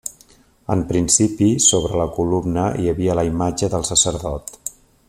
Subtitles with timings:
[0.75, 4.57] En principi sobre la columna hi havia la imatge del sacerdot.